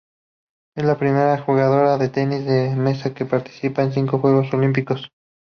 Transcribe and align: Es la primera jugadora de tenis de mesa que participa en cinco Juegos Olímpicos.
Es 0.75 0.83
la 0.83 0.97
primera 0.97 1.37
jugadora 1.37 1.99
de 1.99 2.09
tenis 2.09 2.43
de 2.43 2.75
mesa 2.75 3.13
que 3.13 3.27
participa 3.27 3.83
en 3.83 3.93
cinco 3.93 4.17
Juegos 4.17 4.51
Olímpicos. 4.51 5.11